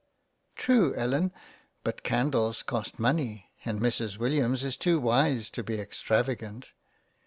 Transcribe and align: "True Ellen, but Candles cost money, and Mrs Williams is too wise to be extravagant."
"True 0.55 0.95
Ellen, 0.95 1.31
but 1.83 2.01
Candles 2.01 2.63
cost 2.63 2.97
money, 2.97 3.51
and 3.63 3.79
Mrs 3.79 4.17
Williams 4.17 4.63
is 4.63 4.75
too 4.75 4.99
wise 4.99 5.47
to 5.51 5.61
be 5.61 5.79
extravagant." 5.79 6.71